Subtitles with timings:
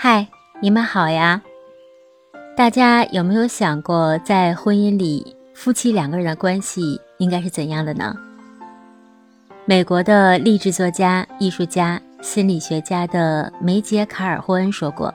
[0.00, 0.24] 嗨，
[0.60, 1.42] 你们好呀！
[2.56, 8.14] 大家有没有想过，在婚姻里，夫妻两个人的关系应该是怎样的呢？
[9.64, 15.12] 美国的励志作家、艺术家、心理学家的梅杰卡尔霍恩说过：“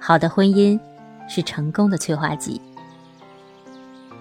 [0.00, 0.80] 好的婚姻
[1.28, 2.58] 是成功的催化剂。”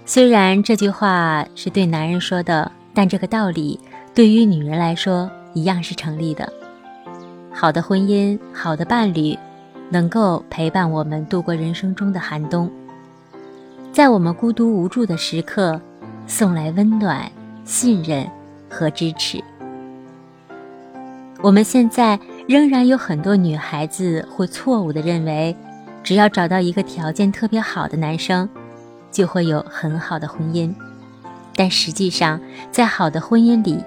[0.05, 3.79] 虽然这句话是对男人说的，但这个道理
[4.13, 6.51] 对于女人来说一样是成立的。
[7.55, 9.37] 好的婚姻，好的伴侣，
[9.93, 12.67] 能够陪伴我们度过人生中的寒冬，
[13.91, 15.79] 在我们孤独无助的时刻，
[16.25, 17.31] 送来温暖、
[17.63, 18.27] 信任
[18.67, 19.39] 和支持。
[21.43, 25.55] 我们现在仍然有很多女孩子会错误地认为，
[26.03, 28.49] 只要找到一个条件特别好的男生。
[29.11, 30.73] 就会有很好的婚姻，
[31.55, 33.77] 但实际上，在好的婚姻里，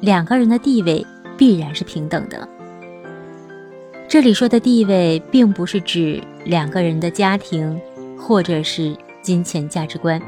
[0.00, 1.06] 两个人的地位
[1.36, 2.48] 必然是平等的。
[4.16, 7.78] 这里说的地位，并不是指两个人的家庭
[8.18, 10.18] 或者是金钱价值观。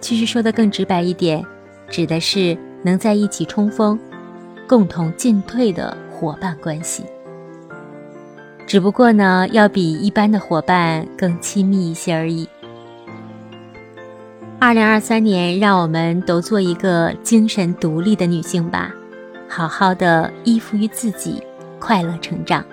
[0.00, 1.44] 其实说的更直白一点，
[1.88, 3.98] 指的是能在一起冲锋、
[4.68, 7.02] 共同进退的伙伴关系。
[8.68, 12.48] 只不过呢，要比一般的伙伴更亲密一些而已。
[14.60, 18.94] 二零二三年，让我们都做一个精神独立的女性吧，
[19.48, 21.42] 好好的依附于自己，
[21.80, 22.64] 快乐成长。